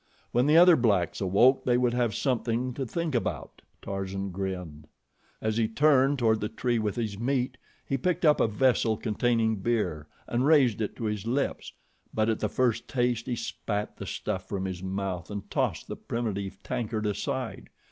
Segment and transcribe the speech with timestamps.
[0.31, 3.61] When the other blacks awoke they would have something to think about!
[3.83, 4.87] Tarzan grinned.
[5.39, 9.57] As he turned toward the tree with his meat, he picked up a vessel containing
[9.57, 11.71] beer and raised it to his lips,
[12.15, 15.97] but at the first taste he spat the stuff from his mouth and tossed the
[15.97, 17.69] primitive tankard aside.